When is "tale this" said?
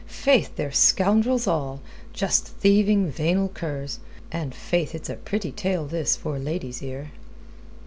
5.51-6.15